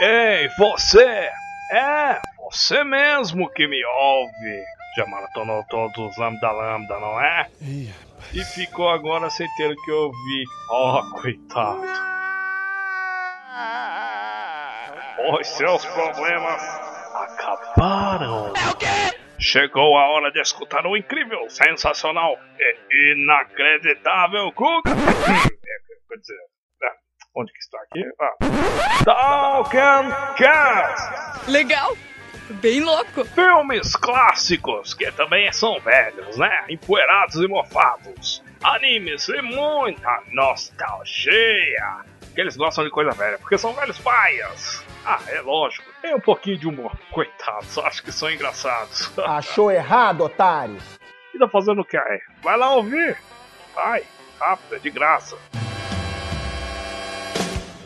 [0.00, 1.30] Ei, você!
[1.72, 4.64] É, você mesmo que me ouve!
[4.96, 7.48] Já maratonou todos os lambda lambda, não é?
[7.60, 7.92] Ih,
[8.32, 10.44] E ficou agora sem ter o que ouvir.
[10.70, 11.82] Oh, coitado.
[15.32, 16.62] Os seus problemas
[17.14, 18.46] acabaram.
[18.54, 19.18] É o quê?
[19.40, 24.90] Chegou a hora de escutar o incrível, sensacional e inacreditável Guga.
[24.90, 25.48] É,
[26.08, 26.38] Quer dizer,
[26.82, 26.88] é,
[27.36, 28.04] onde que está aqui?
[28.20, 29.04] Ah.
[29.04, 31.50] Talking Cast!
[31.50, 31.96] Legal!
[32.50, 33.24] Bem louco!
[33.24, 36.64] Filmes clássicos que também são velhos, né?
[36.68, 38.42] Empoeirados e mofados.
[38.62, 42.04] Animes e muita nostalgia.
[42.34, 44.84] Que eles gostam de coisa velha, porque são velhos paias.
[45.04, 45.84] Ah, é lógico.
[46.00, 46.96] Tem um pouquinho de humor.
[47.10, 49.10] Coitados, acho que são engraçados.
[49.18, 50.78] Achou errado, otário?
[51.34, 52.20] E tá fazendo o que aí?
[52.42, 53.16] Vai lá ouvir.
[53.74, 54.02] Vai,
[54.40, 55.36] rápido, é de graça.